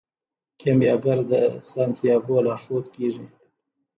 کیمیاګر 0.59 1.19
د 1.31 1.33
سانتیاګو 1.69 2.35
لارښود 2.45 2.85
کیږي. 2.95 3.25